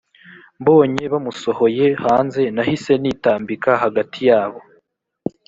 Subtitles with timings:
[0.61, 4.59] mbonye bamusohoye hanze nahise nitambika hagati yabo